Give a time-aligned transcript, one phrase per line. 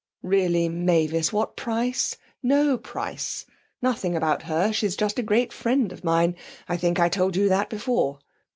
[0.23, 1.31] 'Really, Mavis!
[1.31, 2.17] What price?
[2.41, 3.45] No price.
[3.83, 6.35] Nothing about her; she's just a great friend of mine.
[6.67, 8.17] I think I told you that before.